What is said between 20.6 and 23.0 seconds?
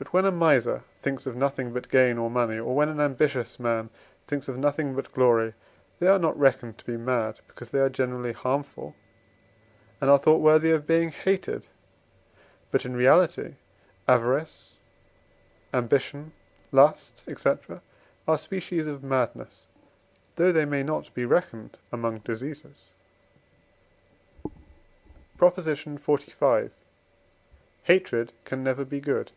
may not be reckoned among diseases.